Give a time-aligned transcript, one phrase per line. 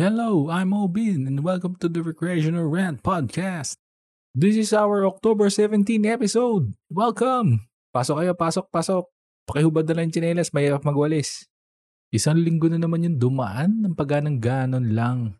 [0.00, 3.76] Hello, I'm Obin and welcome to the Recreational Rant Podcast.
[4.32, 6.72] This is our October 17 episode.
[6.88, 7.68] Welcome!
[7.92, 9.12] Pasok kayo, pasok, pasok.
[9.44, 11.44] Pakihubad na lang yung tsinelas, mahirap magwalis.
[12.16, 15.36] Isang linggo na naman yung dumaan ng pagganang ganon lang.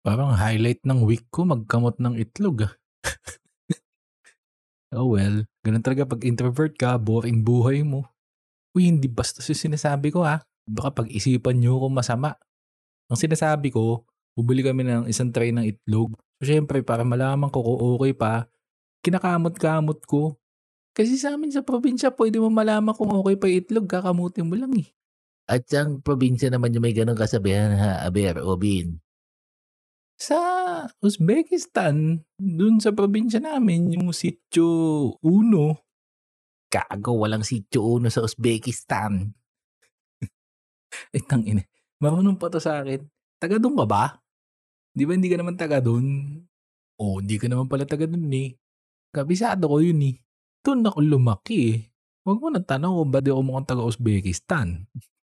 [0.00, 2.72] Parang highlight ng week ko magkamot ng itlog.
[2.72, 2.74] ah.
[4.96, 8.08] oh well, ganun talaga pag introvert ka, boring buhay mo.
[8.72, 10.40] Uy, hindi basta yung sinasabi ko ha.
[10.64, 12.40] Baka pag-isipan nyo kung masama.
[13.12, 16.16] Ang sinasabi ko, bubili kami ng isang tray ng itlog.
[16.40, 18.48] So, syempre, para malaman ko kung okay pa,
[19.04, 20.40] kinakamot-kamot ko.
[20.96, 24.72] Kasi sa amin sa probinsya, pwede mo malaman kung okay pa itlog, kakamutin mo lang
[24.80, 24.88] eh.
[25.44, 28.96] At ang probinsya naman yung may ganong kasabihan ha, Aber, Obin.
[30.16, 30.38] Sa
[31.04, 34.64] Uzbekistan, dun sa probinsya namin, yung sityo
[35.20, 35.84] uno,
[36.72, 39.36] Kago, walang sityo uno sa Uzbekistan.
[41.16, 41.60] eh tangina,
[42.02, 43.06] marunong pa to sa akin.
[43.38, 44.04] Taga doon ka ba?
[44.90, 46.36] Di ba hindi ka naman taga doon?
[46.98, 48.58] Oo, hindi ka naman pala taga doon eh.
[49.14, 50.16] Kabisado ko yun eh.
[50.66, 51.78] Doon ako lumaki eh.
[52.26, 54.90] Huwag mo nang tanong kung ba di ako mukhang taga Uzbekistan.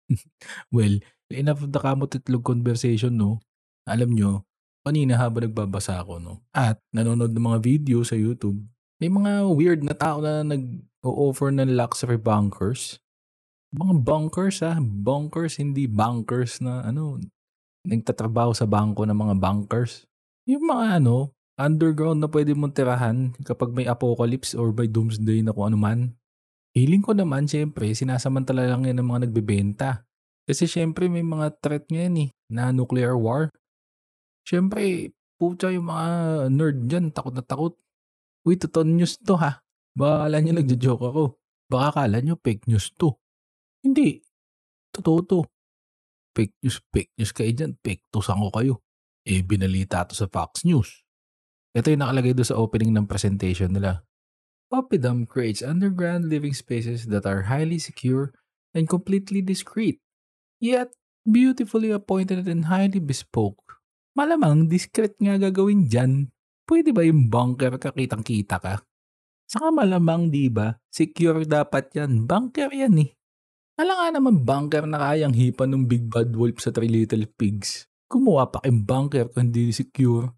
[0.74, 0.94] well,
[1.30, 3.42] enough of the kamot itlog conversation no.
[3.86, 4.30] Alam nyo,
[4.86, 8.62] kanina habang nagbabasa ako no, at nanonood ng mga video sa YouTube,
[9.02, 13.02] may mga weird na tao na nag-o-offer ng luxury bunkers.
[13.76, 17.20] Mga bunkers ah, bunkers, hindi bankers na ano,
[17.84, 20.08] nagtatrabaho sa bangko ng mga bankers.
[20.48, 25.52] Yung mga ano, underground na pwede mong tirahan kapag may apocalypse or may doomsday na
[25.52, 26.00] kung ano man.
[26.72, 30.08] Feeling ko naman, syempre, sinasamantala lang yan ng mga nagbebenta.
[30.48, 33.52] Kasi syempre may mga threat ngayon eh, na nuclear war.
[34.48, 36.06] Syempre, pucha yung mga
[36.48, 37.76] nerd dyan, takot na takot.
[38.46, 39.60] Uy, totoo news to ha.
[39.92, 41.24] Baka nyo nagja-joke ako.
[41.68, 43.16] Baka akala nyo fake news to.
[43.86, 44.18] Hindi.
[44.90, 45.38] Totoo to.
[46.34, 47.78] Fake news, fake news kayo dyan.
[47.78, 48.74] Fake tusan ko kayo.
[49.22, 51.06] Eh, binalita to sa Fox News.
[51.70, 54.02] Ito yung nakalagay doon sa opening ng presentation nila.
[54.74, 58.34] Opidum creates underground living spaces that are highly secure
[58.74, 60.02] and completely discreet,
[60.58, 60.90] yet
[61.22, 63.62] beautifully appointed and highly bespoke.
[64.18, 66.34] Malamang discreet nga gagawin dyan.
[66.66, 68.82] Pwede ba yung bunker ka kitang-kita ka?
[69.46, 72.26] Saka malamang di ba, secure dapat yan.
[72.26, 73.15] Bunker yan eh.
[73.76, 77.84] Alam nga naman bunker na kayang hipan ng Big Bad Wolf sa Three Little Pigs.
[78.08, 80.32] Kumuha pa kayong bunker kung hindi secure.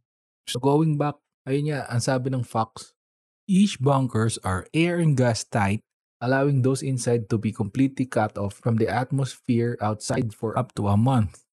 [0.50, 2.98] So going back, ayun nga, ang sabi ng Fox,
[3.46, 5.86] each bunkers are air and gas tight,
[6.18, 10.90] allowing those inside to be completely cut off from the atmosphere outside for up to
[10.90, 11.46] a month.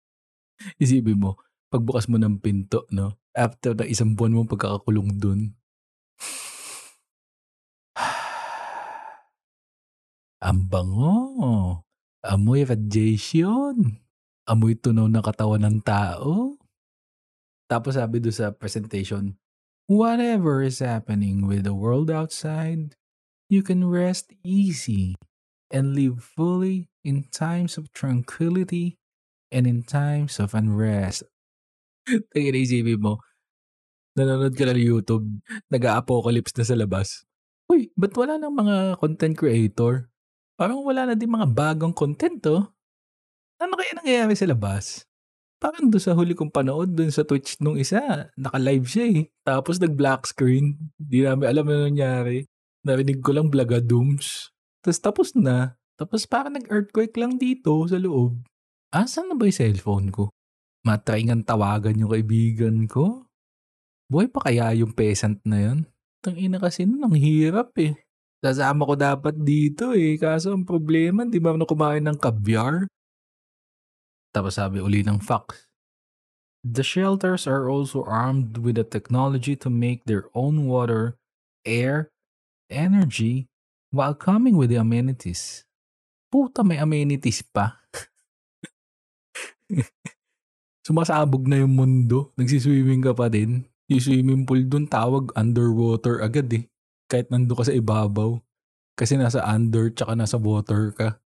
[0.81, 1.37] Isipin mo,
[1.69, 3.21] pagbukas mo ng pinto, no?
[3.37, 5.53] After na isang buwan mo pagkakakulong dun.
[10.45, 11.81] Ang bango.
[12.21, 13.97] Amoy radiation.
[14.45, 16.61] Amoy tunaw na katawan ng tao.
[17.65, 19.41] Tapos sabi doon sa presentation,
[19.89, 22.93] Whatever is happening with the world outside,
[23.49, 25.17] you can rest easy
[25.73, 28.97] and live fully in times of tranquility
[29.49, 31.25] and in times of unrest.
[32.33, 33.21] Tingin na isipin mo,
[34.17, 35.25] nanonood ka na ng YouTube,
[35.73, 37.25] nag-apocalypse na sa labas.
[37.69, 40.09] Uy, ba't wala ng mga content creator?
[40.55, 42.63] Parang wala na din mga bagong content to.
[43.59, 45.03] Ano kaya nangyayari sa labas?
[45.59, 49.21] Parang doon sa huli kong panood, doon sa Twitch nung isa, naka-live siya eh.
[49.43, 50.91] Tapos nag-black screen.
[50.95, 52.47] Di namin alam na nangyari.
[52.87, 54.51] Narinig ko lang Blagadooms.
[54.79, 55.75] Tapos tapos na.
[55.95, 58.43] Tapos parang nag-earthquake lang dito sa loob.
[58.95, 60.31] Asan na ba yung cellphone ko?
[60.85, 63.25] Matry nga tawagan yung kaibigan ko.
[64.05, 65.79] Buhay pa kaya yung peasant na yun?
[66.21, 68.04] Tangina kasi nun, ang hirap eh.
[68.43, 70.19] Sasama ko dapat dito eh.
[70.19, 72.87] Kaso ang problema, di ba na kumain ng caviar?
[74.35, 75.69] Tapos sabi uli ng Fox.
[76.65, 81.15] The shelters are also armed with the technology to make their own water,
[81.61, 82.09] air,
[82.73, 83.45] energy,
[83.93, 85.63] while coming with the amenities.
[86.33, 87.79] Puta, may amenities pa.
[90.85, 92.33] Sumasabog na yung mundo.
[92.35, 93.69] Nagsiswimming ka pa din.
[93.87, 96.65] Yung swimming pool dun tawag underwater agad eh.
[97.05, 98.37] Kahit nando ka sa ibabaw.
[98.95, 101.19] Kasi nasa under tsaka nasa water ka.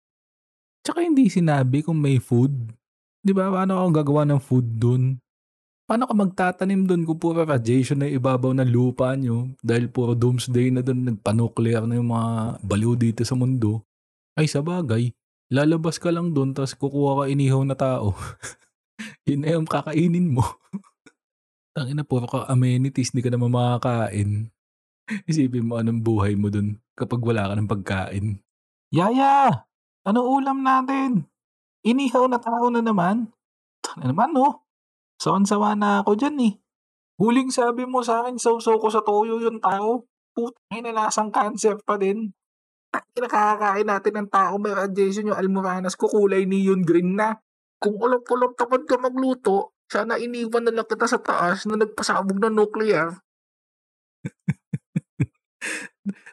[0.82, 2.72] Tsaka hindi sinabi kung may food.
[3.20, 3.52] Di ba?
[3.52, 5.20] Paano ako gagawa ng food dun?
[5.88, 9.52] Paano ka magtatanim dun kung puro radiation na ibabaw ng lupa nyo?
[9.64, 13.88] Dahil puro doomsday na dun, nagpa-nuclear na yung mga baliw dito sa mundo.
[14.36, 15.12] Ay, sa bagay.
[15.48, 18.12] Lalabas ka lang dun, tapos kukuha ka inihaw na tao.
[19.28, 20.44] Yun na yung kakainin mo.
[21.72, 24.52] Tangina, puro ka amenities, di ka naman makakain.
[25.30, 28.26] Isipin mo anong buhay mo dun kapag wala ka ng pagkain.
[28.92, 29.64] Yaya!
[30.04, 31.28] Ano ulam natin?
[31.84, 33.28] Inihaw na tao na naman.
[33.96, 34.64] Ano naman, no?
[35.20, 36.54] Sawan-sawa na ako diyan, eh.
[37.18, 42.30] Huling sabi mo sa'kin sausaw ko sa toyo yung tao, putangina lasang cancer pa din.
[42.94, 47.34] Kakakain natin ng tao may radiation yung almoranas ko kulay neon green na.
[47.82, 52.54] Kung ulap-ulap tamad ka magluto, sana iniwan na lang kita sa taas na nagpasabog ng
[52.54, 53.18] nuclear.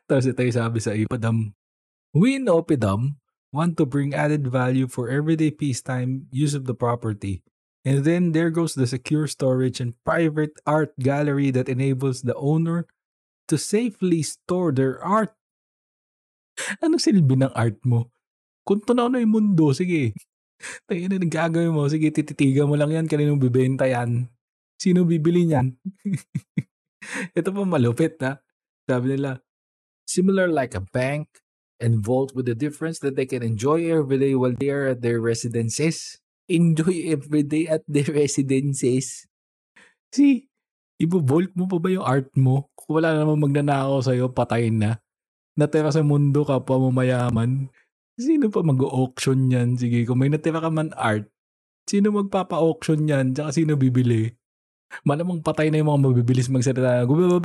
[0.08, 1.54] Tapos ito yung sabi sa Ipadam,
[2.16, 3.20] We in Opidam
[3.52, 7.44] want to bring added value for everyday peacetime use of the property.
[7.86, 12.90] And then there goes the secure storage and private art gallery that enables the owner
[13.48, 15.38] to safely store their art.
[16.82, 18.10] Anong silbi ng art mo?
[18.66, 20.18] Kung tunaw na yung mundo, sige.
[20.90, 24.32] Tayo na nagagawin mo, sige tititigan mo lang yan, kaninong bibenta yan.
[24.82, 25.78] Sino bibili niyan?
[27.38, 28.42] Ito pa malupit ha.
[28.86, 29.42] Sabi nila,
[30.06, 31.26] similar like a bank
[31.82, 35.02] and vault with the difference that they can enjoy every day while they are at
[35.02, 36.22] their residences.
[36.46, 39.26] Enjoy every day at their residences.
[40.14, 40.48] See,
[41.02, 42.70] ibo-vault mo pa ba yung art mo?
[42.78, 45.02] Kung wala namang magnanakaw sa'yo, patayin na.
[45.58, 47.74] Natira sa mundo kapwa mo mayaman.
[48.16, 49.76] Sino pa mag-auction yan?
[49.76, 51.28] Sige, kung may natira ka man art,
[51.90, 53.34] sino magpapa-auction yan?
[53.34, 54.30] Tsaka sino bibili?
[55.04, 57.04] Malamang patay na yung mga mabibilis magsalita.
[57.04, 57.42] 200,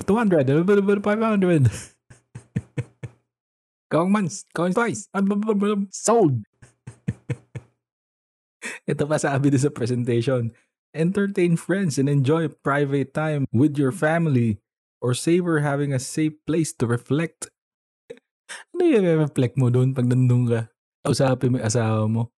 [0.00, 0.02] 500.
[3.92, 5.04] Going once, going twice.
[5.92, 6.48] Sold!
[8.90, 10.56] Ito pa sabi sa presentation.
[10.96, 14.64] Entertain friends and enjoy private time with your family
[15.04, 17.52] or savor having a safe place to reflect.
[18.72, 20.60] Ano yung reflect mo doon pag nandun ka?
[21.04, 22.32] Usapin mo yung asawa mo.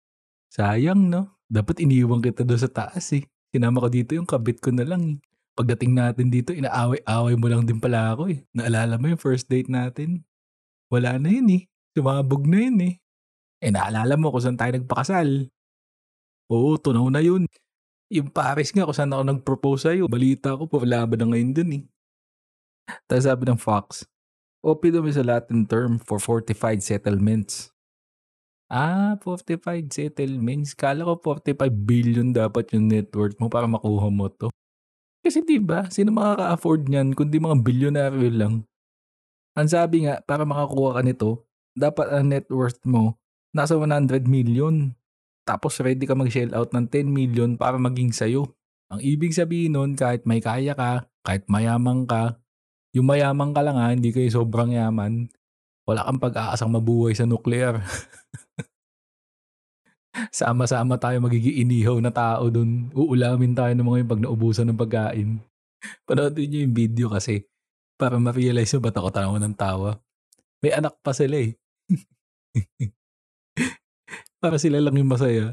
[0.50, 1.38] Sayang, no?
[1.55, 3.23] Dapat iniwan kita doon sa taas eh.
[3.55, 5.17] Sinama ko dito yung kabit ko na lang eh.
[5.55, 8.43] Pagdating natin dito, inaaway-away mo lang din pala ako eh.
[8.51, 10.27] Naalala mo yung first date natin?
[10.91, 11.62] Wala na yun eh.
[11.95, 12.95] Sumabog na yun eh.
[13.62, 15.47] Eh naalala mo kung saan tayo nagpakasal.
[16.51, 17.47] Oo, tunaw na yun.
[18.11, 20.11] Yung Paris nga kung saan ako nag-propose sa'yo.
[20.11, 21.85] Balita ko, palaban na ngayon dun eh.
[23.06, 24.05] Tapos sabi ng Fox,
[24.65, 27.74] Opidum is a Latin term for fortified settlements.
[28.75, 30.75] Ah, fortified settlements.
[30.75, 34.50] Kala ko 45 billion dapat yung net worth mo para makuha mo to.
[35.23, 38.67] Kasi di ba, sino makaka-afford niyan kundi mga bilyonaryo lang?
[39.55, 41.47] Ang sabi nga, para makakuha ka nito,
[41.79, 43.15] dapat ang net worth mo
[43.55, 44.91] nasa 100 million.
[45.47, 48.59] Tapos ready ka mag-shell out ng 10 million para maging sayo.
[48.91, 52.43] Ang ibig sabihin nun, kahit may kaya ka, kahit mayaman ka,
[52.91, 55.31] yung mayaman ka lang ha, hindi kayo sobrang yaman,
[55.84, 57.81] wala kang pag-aasang mabuhay sa nuclear.
[60.31, 61.69] Sama-sama tayo magiging
[62.00, 62.88] na tao dun.
[62.94, 65.28] Uulamin tayo ng mga yung pag naubusan ng pagkain.
[66.08, 67.44] Panoodin nyo yung video kasi
[68.00, 69.90] para ma-realize mo ba't ako tawa ng tawa.
[70.64, 71.52] May anak pa sila eh.
[74.42, 75.52] para sila lang yung masaya.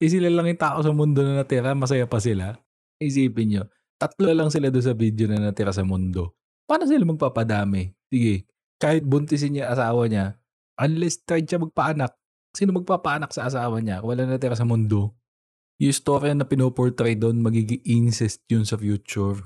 [0.00, 2.56] Eh sila lang yung tao sa mundo na natira, masaya pa sila.
[3.00, 3.62] Isipin nyo,
[4.00, 6.36] tatlo lang sila doon sa video na natira sa mundo.
[6.64, 7.92] Paano sila magpapadami?
[8.08, 10.36] Sige, kahit buntisin niya asawa niya,
[10.80, 12.12] unless tried siya magpaanak,
[12.52, 15.16] sino magpapaanak sa asawa niya wala natira sa mundo?
[15.76, 19.44] Yung story na pinoportray doon, magiging incest yun sa future.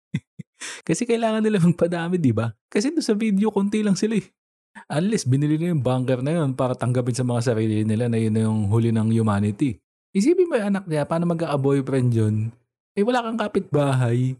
[0.88, 2.48] Kasi kailangan nila magpadami, di ba?
[2.72, 4.26] Kasi doon sa video, konti lang sila eh.
[4.88, 8.32] Unless binili na yung bunker na yun para tanggapin sa mga sarili nila na yun
[8.32, 9.76] na yung huli ng humanity.
[10.16, 12.36] Isipin mo yung anak niya, paano magkaka-boyfriend yun?
[12.96, 14.36] Eh wala kang kapitbahay.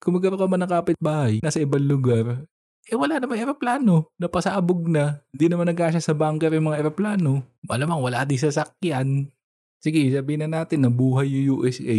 [0.00, 2.48] Kung magkaroon ka man ng kapitbahay, nasa ibang lugar,
[2.90, 4.10] eh wala naman aeroplano.
[4.18, 5.22] Napasabog na.
[5.30, 7.46] Hindi naman nagkasya sa bunker yung mga aeroplano.
[7.62, 9.30] Malamang wala di sasakyan.
[9.78, 11.96] Sige, sabihin na natin na buhay yung USA.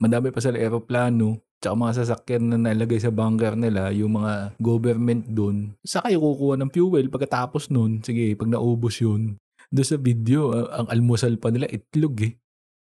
[0.00, 5.28] Madami pa sila aeroplano tsaka mga sasakyan na nalagay sa bunker nila, yung mga government
[5.28, 9.36] doon, sa kayo kukuha ng fuel pagkatapos nun, sige, pag naubos yun,
[9.68, 12.32] doon sa video, ang almusal pa nila, itlog eh.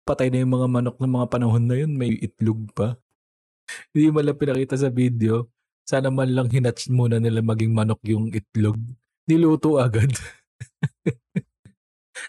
[0.02, 2.97] Patay na yung mga manok ng mga panahon na yun, may itlog pa.
[3.92, 5.52] Hindi mo lang pinakita sa video,
[5.83, 8.79] sana man lang hinatch muna nila maging manok yung itlog.
[9.27, 10.11] Niluto agad.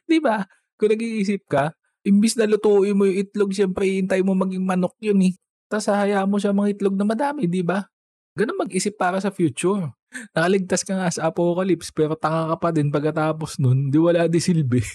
[0.10, 0.46] Di ba?
[0.78, 5.22] Kung nag-iisip ka, imbis na lutuin mo yung itlog, syempre hintay mo maging manok yun
[5.24, 5.34] eh.
[5.72, 7.82] Tapos hahayaan mo siya mga itlog na madami, di ba?
[8.38, 9.90] Ganun mag-isip para sa future.
[10.34, 14.38] Nakaligtas ka nga sa apocalypse pero tanga ka pa din pagkatapos nun, di wala di
[14.38, 14.82] silbi.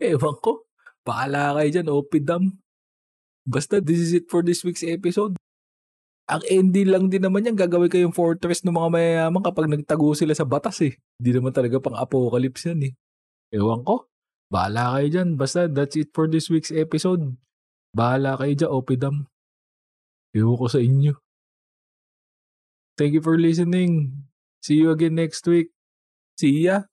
[0.00, 0.64] Ewan ko.
[1.04, 2.42] Paala kayo dyan, opidam.
[3.44, 5.36] Basta this is it for this week's episode.
[6.30, 10.30] Ang ending lang din naman yan, gagawin kayong fortress ng mga mayayaman kapag nagtago sila
[10.30, 10.94] sa batas eh.
[11.18, 12.92] Hindi naman talaga pang apocalypse yan eh.
[13.50, 14.06] Ewan ko.
[14.46, 15.34] Bahala kayo dyan.
[15.34, 17.34] Basta that's it for this week's episode.
[17.90, 19.16] Bahala kayo dyan, Opidam.
[20.30, 21.18] Ewan ko sa inyo.
[22.94, 24.22] Thank you for listening.
[24.62, 25.74] See you again next week.
[26.38, 26.86] See ya!